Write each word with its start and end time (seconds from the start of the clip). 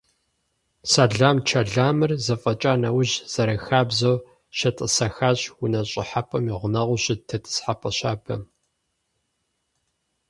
Сэлам-чэламыр 0.91 2.11
зэфӀэкӀа 2.25 2.73
нэужь, 2.81 3.13
зэрахабзэу, 3.31 4.17
щетӀысэхащ 4.57 5.39
унэ 5.63 5.81
щӀыхьэпӀэм 5.89 6.45
и 6.51 6.53
гъунэгъуу 6.59 7.01
щыт 7.03 7.19
тетӀысхьэпӏэ 7.27 7.89
щабэм. 7.97 8.41